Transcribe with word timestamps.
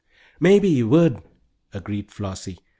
"Maybe 0.39 0.67
you 0.67 0.89
would," 0.89 1.21
agreed 1.73 2.09
Flossie. 2.11 2.57